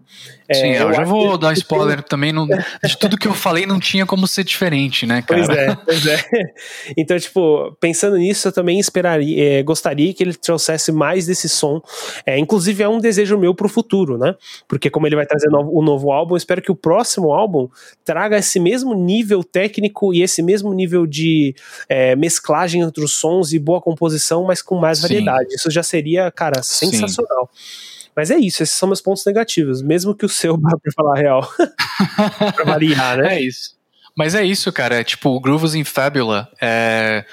[0.49, 3.65] É, Sim, eu, eu já vou dar spoiler também, não, de tudo que eu falei
[3.65, 5.45] não tinha como ser diferente, né, cara?
[5.47, 6.23] Pois é, pois é.
[6.97, 11.81] Então, tipo, pensando nisso, eu também esperaria, é, gostaria que ele trouxesse mais desse som.
[12.27, 14.35] É, inclusive, é um desejo meu pro futuro, né?
[14.67, 17.69] Porque como ele vai trazer o novo, novo álbum, eu espero que o próximo álbum
[18.05, 21.55] traga esse mesmo nível técnico e esse mesmo nível de
[21.89, 25.51] é, mesclagem entre os sons e boa composição, mas com mais variedade.
[25.51, 25.57] Sim.
[25.57, 27.51] Isso já seria, cara, sensacional.
[27.53, 28.11] Sim.
[28.17, 31.21] Mas é isso, esses são meus pontos negativos, mesmo que o seu, pra falar a
[31.21, 31.49] real.
[32.55, 33.37] pra variar, né?
[33.37, 33.77] É isso.
[34.17, 35.01] Mas é isso, cara.
[35.01, 37.25] É, tipo, o Grooves in Fabula é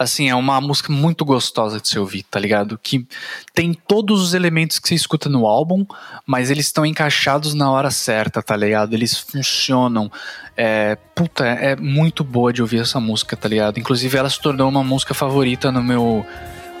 [0.00, 2.80] assim, é uma música muito gostosa de se ouvir, tá ligado?
[2.82, 3.06] Que
[3.52, 5.84] tem todos os elementos que você escuta no álbum,
[6.24, 8.94] mas eles estão encaixados na hora certa, tá ligado?
[8.94, 10.10] Eles funcionam.
[10.56, 13.78] É, puta, é muito boa de ouvir essa música, tá ligado?
[13.78, 16.24] Inclusive ela se tornou uma música favorita no meu,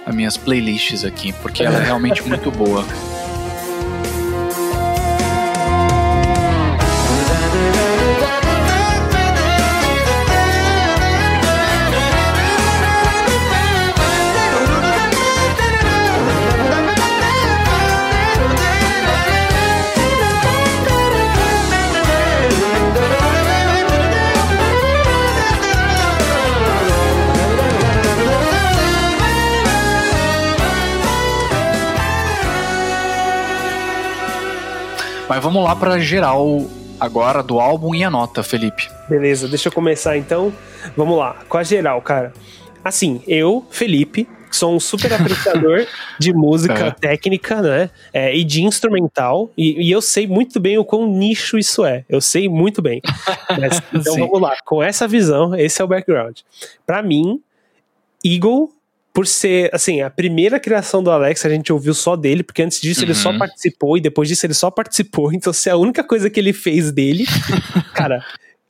[0.06, 2.82] nas minhas playlists aqui, porque ela é realmente muito boa.
[35.40, 36.66] Mas vamos lá pra geral
[37.00, 38.90] agora do álbum e a nota, Felipe.
[39.08, 40.52] Beleza, deixa eu começar então.
[40.94, 42.34] Vamos lá, com a geral, cara.
[42.84, 45.86] Assim, eu, Felipe, sou um super apreciador
[46.20, 46.90] de música é.
[46.90, 47.88] técnica, né?
[48.12, 49.50] É, e de instrumental.
[49.56, 52.04] E, e, eu sei muito bem o quão nicho isso é.
[52.06, 53.00] Eu sei muito bem.
[53.58, 54.54] Mas, então vamos lá.
[54.66, 56.40] Com essa visão, esse é o background.
[56.86, 57.40] Para mim,
[58.22, 58.70] Eagle
[59.12, 62.80] por ser, assim, a primeira criação do Alex, a gente ouviu só dele, porque antes
[62.80, 63.06] disso uhum.
[63.06, 63.38] ele só uhum.
[63.38, 65.30] participou e depois disso ele só participou.
[65.40, 67.24] Então, se é a única coisa que ele fez dele,
[67.94, 68.22] cara,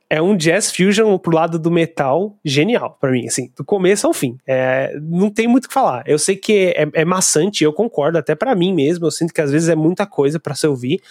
[0.09, 4.13] é um jazz fusion pro lado do metal genial para mim, assim, do começo ao
[4.13, 4.37] fim.
[4.47, 6.03] É, não tem muito o que falar.
[6.05, 9.05] Eu sei que é, é maçante, eu concordo, até para mim mesmo.
[9.05, 11.01] Eu sinto que às vezes é muita coisa para se ouvir,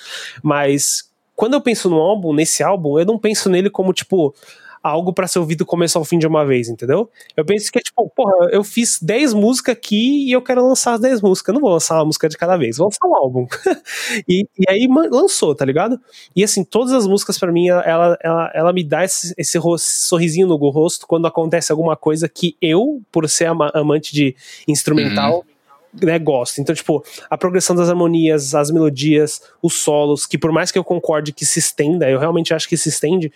[0.43, 4.35] mas quando eu penso no álbum, nesse álbum, eu não penso nele como tipo
[4.83, 7.11] algo para ser ouvido do começo ao fim de uma vez, entendeu?
[7.37, 10.95] Eu penso que é tipo, porra, eu fiz 10 músicas aqui e eu quero lançar
[10.95, 11.49] as 10 músicas.
[11.49, 13.47] Eu não vou lançar uma música de cada vez, vou lançar um álbum.
[14.29, 16.01] e, e, aí lançou, tá ligado?
[16.35, 20.47] E assim, todas as músicas para mim, ela, ela, ela me dá esse, esse sorrisinho
[20.47, 24.35] no rosto quando acontece alguma coisa que eu, por ser amante de
[24.67, 25.61] instrumental, uhum
[25.93, 26.61] né, gosto.
[26.61, 30.85] Então, tipo, a progressão das harmonias, as melodias, os solos, que por mais que eu
[30.85, 33.33] concorde que se estenda, eu realmente acho que se estende,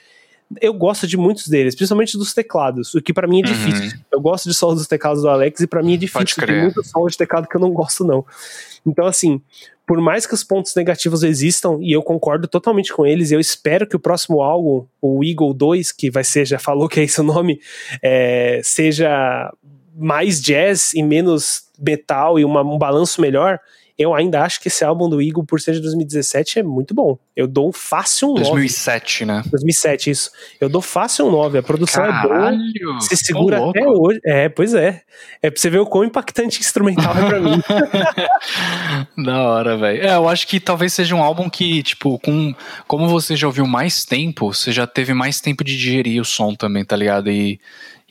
[0.61, 3.53] eu gosto de muitos deles, principalmente dos teclados, o que para mim é uhum.
[3.53, 3.99] difícil.
[4.13, 6.47] Eu gosto de solos dos teclados do Alex e para mim é difícil.
[6.47, 8.25] Tem muitos solos de teclado que eu não gosto, não.
[8.87, 9.41] Então, assim,
[9.87, 13.87] por mais que os pontos negativos existam, e eu concordo totalmente com eles, eu espero
[13.87, 17.21] que o próximo álbum, o Eagle 2, que vai ser, já falou que é esse
[17.21, 17.61] o nome,
[18.03, 19.53] é, seja
[19.97, 23.61] mais jazz e menos metal e uma, um balanço melhor
[23.97, 27.17] eu ainda acho que esse álbum do Eagle, por ser de 2017, é muito bom.
[27.37, 29.39] Eu dou um fácil um 2007, 9.
[29.39, 29.45] né?
[29.51, 30.31] 2007, isso.
[30.61, 31.59] Eu dou fácil um 9.
[31.59, 33.01] A produção Caralho, é boa.
[33.01, 34.21] Se segura até hoje.
[34.25, 35.03] É, pois é.
[35.41, 37.63] É pra você ver o quão impactante instrumental é pra mim.
[39.25, 40.03] da hora, velho.
[40.03, 42.53] É, eu acho que talvez seja um álbum que, tipo, com,
[42.89, 46.53] como você já ouviu mais tempo, você já teve mais tempo de digerir o som
[46.55, 47.31] também, tá ligado?
[47.31, 47.61] E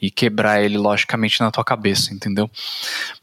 [0.03, 2.51] e quebrar ele logicamente na tua cabeça, entendeu?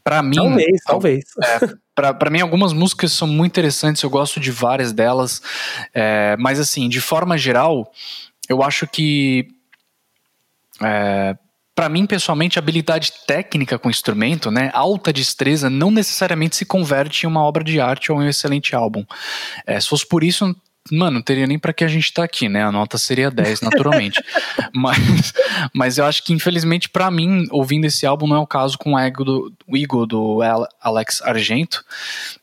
[0.03, 1.25] Para mim, talvez, talvez.
[1.43, 5.43] É, para mim algumas músicas são muito interessantes, eu gosto de várias delas,
[5.93, 7.91] é, mas assim, de forma geral,
[8.49, 9.47] eu acho que
[10.81, 11.37] é,
[11.75, 17.29] para mim, pessoalmente, habilidade técnica com instrumento, né, alta destreza, não necessariamente se converte em
[17.29, 19.05] uma obra de arte ou em um excelente álbum.
[19.67, 20.55] É, se fosse por isso,
[20.89, 22.63] mano, não teria nem para que a gente tá aqui, né?
[22.63, 24.21] A nota seria 10, naturalmente.
[24.73, 25.33] mas,
[25.73, 28.93] mas eu acho que, infelizmente, para mim, ouvindo esse álbum, não é o caso com
[28.93, 30.39] o Ego do, o Ego do
[30.81, 31.83] Alex Argento.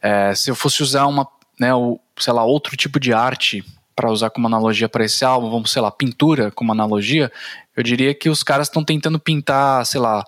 [0.01, 1.27] É, se eu fosse usar uma,
[1.59, 3.65] né, o, sei lá, outro tipo de arte
[3.97, 7.33] para usar como analogia para esse álbum, vamos, sei lá, pintura como analogia,
[7.77, 10.25] eu diria que os caras estão tentando pintar, sei lá,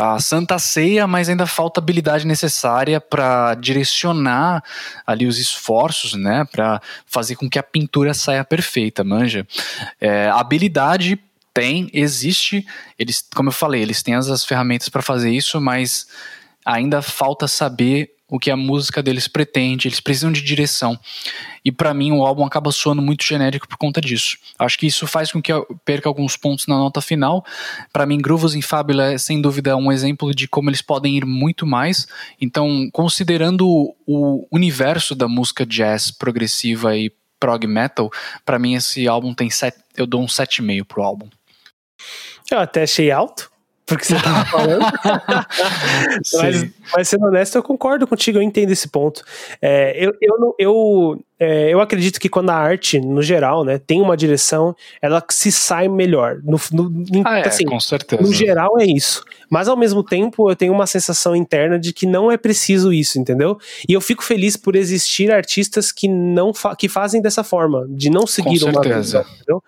[0.00, 4.62] a Santa Ceia, mas ainda falta habilidade necessária para direcionar
[5.04, 9.44] ali os esforços, né, para fazer com que a pintura saia perfeita, manja.
[10.00, 11.18] É, habilidade
[11.52, 12.64] tem, existe,
[12.96, 16.06] eles, como eu falei, eles têm as, as ferramentas para fazer isso, mas
[16.64, 20.98] ainda falta saber o que a música deles pretende, eles precisam de direção.
[21.64, 24.36] E para mim o álbum acaba soando muito genérico por conta disso.
[24.58, 27.44] Acho que isso faz com que eu perca alguns pontos na nota final.
[27.92, 31.24] Para mim, Grooves em Fábula é sem dúvida um exemplo de como eles podem ir
[31.24, 32.06] muito mais.
[32.40, 37.10] Então, considerando o universo da música jazz progressiva e
[37.40, 38.10] prog metal,
[38.44, 41.28] para mim esse álbum tem sete, eu dou um 7,5 pro álbum.
[42.50, 43.50] Eu até achei alto
[43.88, 44.84] porque você tava falando.
[46.34, 49.24] mas, mas, sendo honesto, eu concordo contigo, eu entendo esse ponto.
[49.60, 54.00] É, eu, eu, eu, é, eu acredito que quando a arte, no geral, né, tem
[54.00, 56.38] uma direção, ela se sai melhor.
[56.44, 58.22] No, no, ah, é, assim, com certeza.
[58.22, 59.24] No geral é isso.
[59.50, 63.18] Mas ao mesmo tempo, eu tenho uma sensação interna de que não é preciso isso,
[63.18, 63.58] entendeu?
[63.88, 68.10] E eu fico feliz por existir artistas que não fa que fazem dessa forma, de
[68.10, 69.00] não seguir com uma certeza.
[69.00, 69.62] visão, entendeu?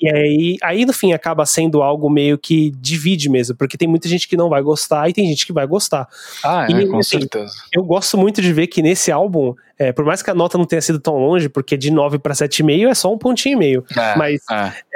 [0.00, 4.08] E aí, aí, no fim, acaba sendo algo meio que divide mesmo, porque tem muita
[4.08, 6.08] gente que não vai gostar e tem gente que vai gostar.
[6.44, 7.54] Ah, é, e, com assim, certeza.
[7.72, 10.64] Eu gosto muito de ver que nesse álbum é, por mais que a nota não
[10.64, 13.84] tenha sido tão longe, porque de 9 para 7,5 é só um pontinho e meio.
[13.96, 14.40] É, mas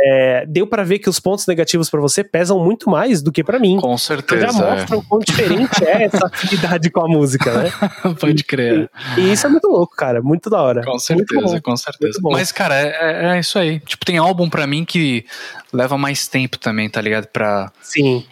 [0.03, 0.23] é.
[0.33, 3.45] É, deu para ver que os pontos negativos para você pesam muito mais do que
[3.45, 3.79] para mim.
[3.81, 4.47] Com certeza.
[4.47, 7.73] Já mostra o quão diferente é essa afinidade com a música, né?
[8.21, 8.91] Pode crer.
[9.17, 10.21] E, e, isso é muito louco, cara.
[10.21, 10.85] Muito da hora.
[10.85, 12.19] Com certeza, com certeza.
[12.23, 13.81] Mas, cara, é, é, é, isso aí.
[13.81, 15.25] Tipo, tem álbum para mim que
[15.73, 17.27] leva mais tempo também, tá ligado?
[17.29, 17.71] Pra.
[17.81, 18.25] Sim.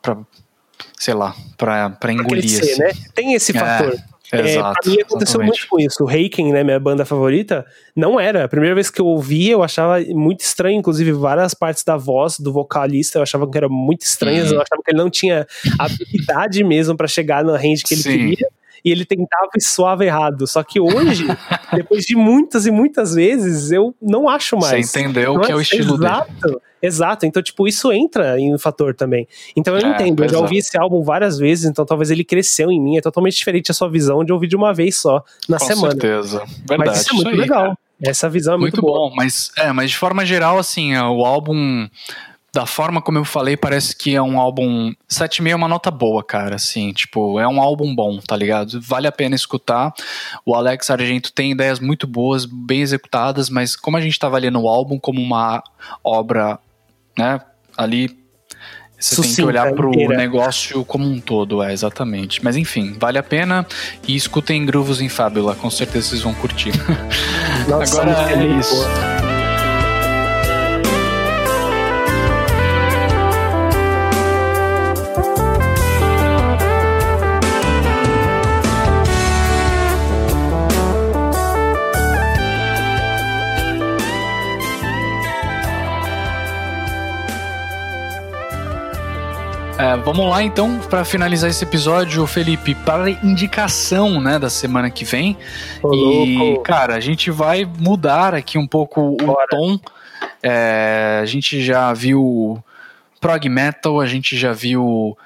[0.00, 0.16] Pra,
[0.98, 2.50] sei lá, pra, pra engolir.
[2.50, 2.98] Pra crescer, assim.
[3.00, 3.08] né?
[3.14, 3.92] Tem esse fator.
[3.92, 5.48] É, Exato, pra mim aconteceu exatamente.
[5.48, 6.02] muito com isso.
[6.02, 7.64] O Reiken, né, minha banda favorita,
[7.94, 8.44] não era.
[8.44, 12.38] A primeira vez que eu ouvi, eu achava muito estranho, inclusive várias partes da voz
[12.38, 14.56] do vocalista eu achava que eram muito estranhas, uhum.
[14.56, 15.46] eu achava que ele não tinha
[15.78, 18.10] habilidade mesmo para chegar na range que ele Sim.
[18.10, 18.45] queria.
[18.86, 20.46] E ele tentava e soava errado.
[20.46, 21.26] Só que hoje,
[21.74, 24.88] depois de muitas e muitas vezes, eu não acho mais.
[24.88, 26.58] Você entendeu não que é, é o estilo exato, dele.
[26.80, 29.26] Exato, então, tipo, isso entra em um fator também.
[29.56, 32.70] Então eu é, entendo, eu já ouvi esse álbum várias vezes, então talvez ele cresceu
[32.70, 35.58] em mim, é totalmente diferente a sua visão de ouvir de uma vez só na
[35.58, 35.94] Com semana.
[35.94, 36.90] Com certeza, verdade.
[36.90, 37.64] Mas isso é muito isso aí, legal.
[37.64, 37.78] Cara.
[38.04, 39.12] Essa visão é muito, muito bom.
[39.16, 41.88] Mas, é, mas de forma geral, assim, é, o álbum
[42.56, 44.90] da forma como eu falei, parece que é um álbum.
[45.10, 46.56] 7,5 é uma nota boa, cara.
[46.56, 48.80] Assim, tipo, é um álbum bom, tá ligado?
[48.80, 49.92] Vale a pena escutar.
[50.42, 54.58] O Alex Argento tem ideias muito boas, bem executadas, mas como a gente tá avaliando
[54.58, 55.62] o álbum como uma
[56.02, 56.58] obra,
[57.16, 57.42] né,
[57.76, 58.16] ali.
[58.98, 60.16] Você Sucinta, tem que olhar pro inteira.
[60.16, 62.42] negócio como um todo, é, exatamente.
[62.42, 63.66] Mas enfim, vale a pena
[64.08, 66.72] e escutem Grooves em Fábula, com certeza vocês vão curtir.
[67.68, 68.74] Nossa, Agora é isso.
[68.74, 69.25] Boa.
[89.78, 95.04] É, vamos lá então para finalizar esse episódio, Felipe, para indicação, né, da semana que
[95.04, 95.36] vem.
[95.82, 96.62] Ô, e louco.
[96.62, 99.78] cara, a gente vai mudar aqui um pouco o tom.
[100.42, 102.62] É, a gente já viu
[103.20, 105.16] prog metal, a gente já viu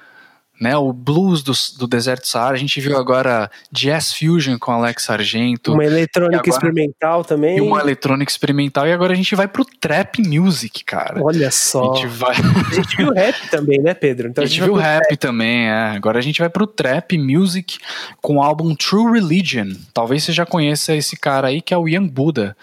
[0.61, 5.09] né, o blues do, do deserto Saara, a gente viu agora Jazz Fusion com Alex
[5.09, 5.73] Argento.
[5.73, 7.57] Uma eletrônica agora, experimental também.
[7.57, 11.19] E uma eletrônica experimental, e agora a gente vai pro trap music, cara.
[11.23, 11.93] Olha só.
[11.93, 12.35] A gente, vai...
[12.35, 14.27] a gente viu rap também, né, Pedro?
[14.27, 15.95] Então a gente, a gente viu rap, rap também, é.
[15.95, 17.79] Agora a gente vai pro trap music
[18.21, 19.73] com o álbum True Religion.
[19.91, 22.55] Talvez você já conheça esse cara aí, que é o Young Buddha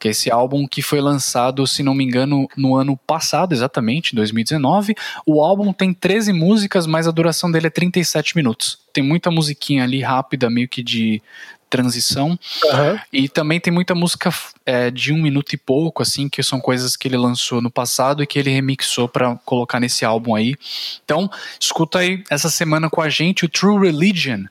[0.00, 4.16] que é esse álbum que foi lançado, se não me engano, no ano passado, exatamente,
[4.16, 4.94] 2019.
[5.26, 8.78] O álbum tem 13 músicas, mas a duração dele é 37 minutos.
[8.92, 11.22] Tem muita musiquinha ali rápida, meio que de
[11.70, 12.30] transição.
[12.30, 12.98] Uhum.
[13.12, 14.34] E também tem muita música
[14.66, 18.22] é, de um minuto e pouco, assim, que são coisas que ele lançou no passado
[18.22, 20.56] e que ele remixou para colocar nesse álbum aí.
[21.04, 21.30] Então,
[21.60, 24.44] escuta aí essa semana com a gente o True Religion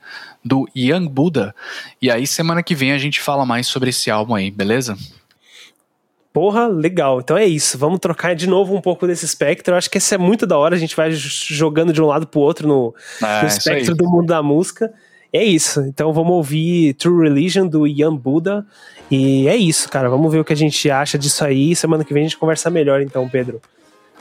[0.43, 1.53] do Young Buddha.
[2.01, 4.97] E aí, semana que vem, a gente fala mais sobre esse álbum aí, beleza?
[6.31, 7.19] Porra, legal.
[7.19, 7.77] Então é isso.
[7.77, 9.73] Vamos trocar de novo um pouco desse espectro.
[9.73, 10.75] Eu acho que esse é muito da hora.
[10.75, 14.27] A gente vai jogando de um lado pro outro no, ah, no espectro do mundo
[14.27, 14.93] da música.
[15.33, 15.81] É isso.
[15.81, 18.65] Então vamos ouvir True Religion do Ian Buddha.
[19.09, 20.09] E é isso, cara.
[20.09, 21.75] Vamos ver o que a gente acha disso aí.
[21.75, 23.59] Semana que vem a gente conversa melhor, então, Pedro.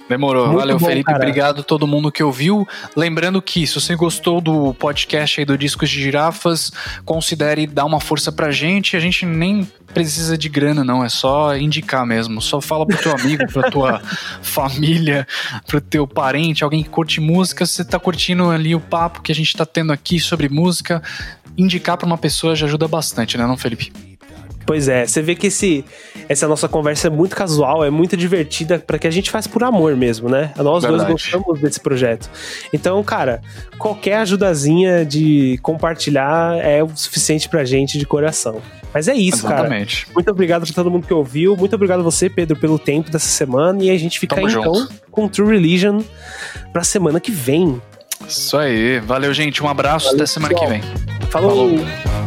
[0.09, 0.47] Demorou.
[0.47, 1.05] Muito Valeu, bom, Felipe.
[1.05, 1.19] Cara.
[1.19, 2.67] Obrigado a todo mundo que ouviu.
[2.97, 6.73] Lembrando que, se você gostou do podcast aí do Discos de Girafas,
[7.05, 8.97] considere dar uma força pra gente.
[8.97, 11.05] A gente nem precisa de grana, não.
[11.05, 12.41] É só indicar mesmo.
[12.41, 14.01] Só fala pro teu amigo, pra tua
[14.41, 15.27] família,
[15.67, 17.67] pro teu parente, alguém que curte música.
[17.67, 21.03] Se você tá curtindo ali o papo que a gente tá tendo aqui sobre música,
[21.57, 24.08] indicar pra uma pessoa já ajuda bastante, né, não, Felipe?
[24.69, 25.83] Pois é, você vê que esse,
[26.29, 29.64] essa nossa conversa é muito casual, é muito divertida, para que a gente faz por
[29.64, 30.53] amor mesmo, né?
[30.59, 31.07] Nós Verdade.
[31.07, 32.29] dois gostamos desse projeto.
[32.71, 33.41] Então, cara,
[33.79, 38.61] qualquer ajudazinha de compartilhar é o suficiente pra gente de coração.
[38.93, 40.03] Mas é isso, Exatamente.
[40.03, 40.14] cara.
[40.14, 41.57] Muito obrigado pra todo mundo que ouviu.
[41.57, 43.83] Muito obrigado a você, Pedro, pelo tempo dessa semana.
[43.83, 46.03] E a gente fica Tamo aí, então com True Religion
[46.75, 47.81] pra semana que vem.
[48.29, 49.01] Isso aí.
[49.01, 49.64] Valeu, gente.
[49.64, 50.09] Um abraço.
[50.09, 50.71] Valeu, Até semana pessoal.
[50.71, 51.27] que vem.
[51.31, 51.71] Falou.
[51.71, 52.18] Falou.